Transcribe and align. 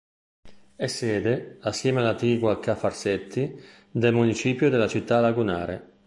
È 0.75 0.87
sede, 0.87 1.59
assieme 1.61 1.99
all'attigua 1.99 2.59
Ca' 2.59 2.73
Farsetti, 2.75 3.63
del 3.91 4.13
municipio 4.15 4.71
della 4.71 4.87
città 4.87 5.19
lagunare. 5.19 5.97